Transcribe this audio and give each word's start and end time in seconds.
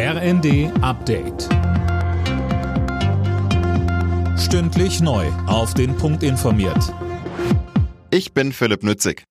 RND 0.00 0.70
Update. 0.80 1.48
Stündlich 4.38 5.00
neu. 5.00 5.26
Auf 5.48 5.74
den 5.74 5.96
Punkt 5.96 6.22
informiert. 6.22 6.94
Ich 8.12 8.32
bin 8.32 8.52
Philipp 8.52 8.84
Nützig. 8.84 9.24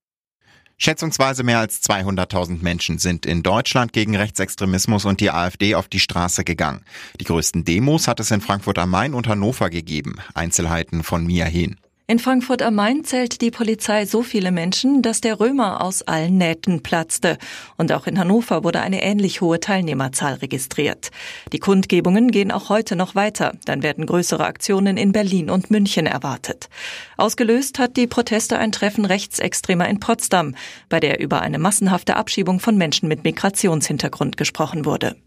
Schätzungsweise 0.77 1.43
mehr 1.43 1.59
als 1.59 1.81
200.000 1.83 2.61
Menschen 2.61 2.97
sind 2.97 3.25
in 3.25 3.43
Deutschland 3.43 3.93
gegen 3.93 4.17
Rechtsextremismus 4.17 5.05
und 5.05 5.21
die 5.21 5.31
AfD 5.31 5.73
auf 5.73 5.87
die 5.87 6.01
Straße 6.01 6.43
gegangen. 6.43 6.83
Die 7.21 7.23
größten 7.23 7.63
Demos 7.63 8.09
hat 8.09 8.19
es 8.19 8.31
in 8.31 8.41
Frankfurt 8.41 8.77
am 8.77 8.89
Main 8.89 9.13
und 9.13 9.29
Hannover 9.29 9.69
gegeben. 9.69 10.17
Einzelheiten 10.33 11.01
von 11.01 11.25
Mia 11.25 11.45
Hehn. 11.45 11.77
In 12.09 12.19
Frankfurt 12.19 12.61
am 12.61 12.75
Main 12.75 13.03
zählt 13.03 13.41
die 13.41 13.51
Polizei 13.51 14.05
so 14.05 14.23
viele 14.23 14.53
Menschen, 14.53 15.01
dass 15.01 15.19
der 15.19 15.41
Römer 15.41 15.81
aus 15.81 16.03
allen 16.03 16.37
Nähten 16.37 16.81
platzte. 16.81 17.37
Und 17.75 17.91
auch 17.91 18.07
in 18.07 18.17
Hannover 18.17 18.63
wurde 18.63 18.79
eine 18.79 19.03
ähnlich 19.03 19.41
hohe 19.41 19.59
Teilnehmerzahl 19.59 20.35
registriert. 20.35 21.11
Die 21.51 21.59
Kundgebungen 21.59 22.31
gehen 22.31 22.53
auch 22.53 22.69
heute 22.69 22.95
noch 22.95 23.13
weiter. 23.15 23.55
Dann 23.65 23.83
werden 23.83 24.05
größere 24.05 24.45
Aktionen 24.45 24.95
in 24.95 25.11
Berlin 25.11 25.49
und 25.49 25.69
München 25.69 26.05
erwartet. 26.05 26.69
Ausgelöst 27.17 27.77
hat 27.77 27.97
die 27.97 28.07
Proteste 28.07 28.57
ein 28.57 28.71
Treffen 28.71 29.03
Rechtsextremer 29.03 29.89
in 29.89 29.99
Potsdam, 29.99 30.55
bei 30.87 31.01
der 31.01 31.19
über 31.19 31.41
eine 31.41 31.59
massenhafte 31.59 32.15
Abschiebung 32.15 32.61
von 32.61 32.77
Menschen 32.77 33.09
mit 33.09 33.25
Migrationshintergrund 33.25 34.37
gesprochen 34.37 34.85
wurde. 34.85 35.17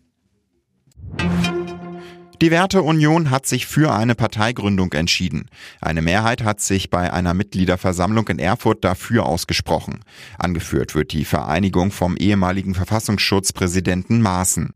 Die 2.41 2.51
Werteunion 2.51 3.29
hat 3.29 3.47
sich 3.47 3.67
für 3.67 3.93
eine 3.93 4.15
Parteigründung 4.15 4.95
entschieden. 4.95 5.51
Eine 5.83 6.01
Mehrheit 6.01 6.43
hat 6.43 6.63
sich 6.63 6.89
bei 6.89 7.13
einer 7.13 7.35
Mitgliederversammlung 7.35 8.29
in 8.29 8.39
Erfurt 8.39 8.83
dafür 8.83 9.27
ausgesprochen. 9.27 10.01
Angeführt 10.39 10.95
wird 10.95 11.13
die 11.13 11.27
Vereinigung 11.27 11.91
vom 11.91 12.17
ehemaligen 12.17 12.75
Verfassungsschutzpräsidenten 12.75 14.23
Maaßen. 14.23 14.73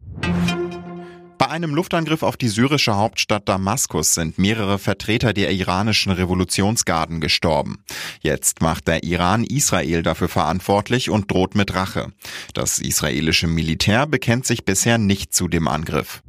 Bei 1.38 1.48
einem 1.48 1.74
Luftangriff 1.74 2.22
auf 2.22 2.36
die 2.36 2.48
syrische 2.48 2.96
Hauptstadt 2.96 3.48
Damaskus 3.48 4.12
sind 4.12 4.38
mehrere 4.38 4.78
Vertreter 4.78 5.32
der 5.32 5.50
iranischen 5.50 6.12
Revolutionsgarden 6.12 7.20
gestorben. 7.20 7.82
Jetzt 8.20 8.60
macht 8.60 8.88
der 8.88 9.04
Iran 9.04 9.42
Israel 9.42 10.02
dafür 10.02 10.28
verantwortlich 10.28 11.08
und 11.08 11.30
droht 11.30 11.54
mit 11.54 11.74
Rache. 11.74 12.12
Das 12.52 12.78
israelische 12.78 13.46
Militär 13.46 14.06
bekennt 14.06 14.44
sich 14.44 14.66
bisher 14.66 14.98
nicht 14.98 15.34
zu 15.34 15.48
dem 15.48 15.66
Angriff. 15.66 16.22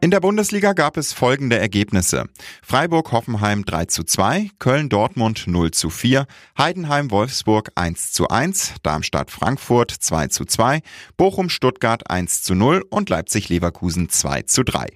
In 0.00 0.12
der 0.12 0.20
Bundesliga 0.20 0.74
gab 0.74 0.96
es 0.96 1.12
folgende 1.12 1.58
Ergebnisse. 1.58 2.26
Freiburg-Hoffenheim 2.62 3.64
3 3.64 3.86
zu 3.86 4.04
2, 4.04 4.50
Köln-Dortmund 4.60 5.48
0 5.48 5.72
zu 5.72 5.90
4, 5.90 6.26
Heidenheim-Wolfsburg 6.56 7.72
1 7.74 8.12
zu 8.12 8.28
1, 8.28 8.74
Darmstadt-Frankfurt 8.84 9.90
2 9.90 10.28
zu 10.28 10.44
2, 10.44 10.82
Bochum-Stuttgart 11.16 12.08
1 12.08 12.42
zu 12.42 12.54
0 12.54 12.84
und 12.88 13.10
Leipzig-Leverkusen 13.10 14.08
2 14.08 14.42
zu 14.42 14.62
3. 14.62 14.86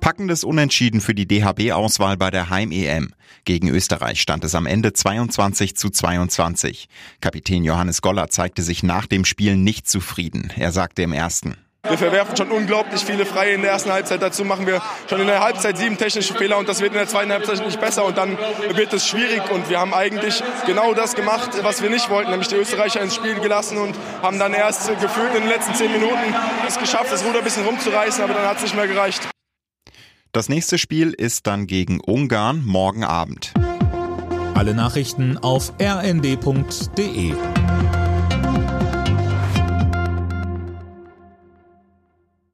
Packendes 0.00 0.42
Unentschieden 0.42 1.00
für 1.00 1.14
die 1.14 1.28
DHB-Auswahl 1.28 2.16
bei 2.16 2.32
der 2.32 2.50
Heim-EM. 2.50 3.14
Gegen 3.44 3.68
Österreich 3.68 4.20
stand 4.20 4.42
es 4.42 4.56
am 4.56 4.66
Ende 4.66 4.92
22 4.92 5.76
zu 5.76 5.90
22. 5.90 6.88
Kapitän 7.20 7.62
Johannes 7.62 8.02
Goller 8.02 8.28
zeigte 8.28 8.62
sich 8.62 8.82
nach 8.82 9.06
dem 9.06 9.24
Spiel 9.24 9.54
nicht 9.56 9.88
zufrieden. 9.88 10.50
Er 10.56 10.72
sagte 10.72 11.02
im 11.02 11.12
ersten. 11.12 11.56
Wir 11.88 11.98
verwerfen 11.98 12.36
schon 12.36 12.52
unglaublich 12.52 13.04
viele 13.04 13.26
Freie 13.26 13.54
in 13.54 13.62
der 13.62 13.72
ersten 13.72 13.92
Halbzeit. 13.92 14.22
Dazu 14.22 14.44
machen 14.44 14.68
wir 14.68 14.80
schon 15.10 15.20
in 15.20 15.26
der 15.26 15.40
Halbzeit 15.40 15.76
sieben 15.76 15.98
technische 15.98 16.32
Fehler 16.32 16.56
und 16.58 16.68
das 16.68 16.80
wird 16.80 16.92
in 16.92 16.98
der 16.98 17.08
zweiten 17.08 17.32
Halbzeit 17.32 17.66
nicht 17.66 17.80
besser 17.80 18.04
und 18.04 18.16
dann 18.16 18.38
wird 18.74 18.92
es 18.92 19.06
schwierig. 19.06 19.50
Und 19.50 19.68
wir 19.68 19.80
haben 19.80 19.92
eigentlich 19.92 20.42
genau 20.64 20.94
das 20.94 21.16
gemacht, 21.16 21.50
was 21.62 21.82
wir 21.82 21.90
nicht 21.90 22.08
wollten, 22.08 22.30
nämlich 22.30 22.46
die 22.46 22.54
Österreicher 22.54 23.00
ins 23.00 23.16
Spiel 23.16 23.34
gelassen 23.40 23.78
und 23.78 23.96
haben 24.22 24.38
dann 24.38 24.54
erst 24.54 24.88
gefühlt 25.00 25.34
in 25.34 25.42
den 25.42 25.48
letzten 25.48 25.74
zehn 25.74 25.90
Minuten 25.90 26.34
es 26.68 26.78
geschafft, 26.78 27.10
das 27.10 27.24
Ruder 27.24 27.38
ein 27.38 27.44
bisschen 27.44 27.66
rumzureißen, 27.66 28.22
aber 28.22 28.34
dann 28.34 28.46
hat 28.46 28.58
es 28.58 28.62
nicht 28.62 28.76
mehr 28.76 28.86
gereicht. 28.86 29.28
Das 30.30 30.48
nächste 30.48 30.78
Spiel 30.78 31.12
ist 31.12 31.48
dann 31.48 31.66
gegen 31.66 32.00
Ungarn 32.00 32.64
morgen 32.64 33.02
Abend. 33.02 33.52
Alle 34.54 34.72
Nachrichten 34.72 35.36
auf 35.36 35.72
rnd.de 35.80 37.34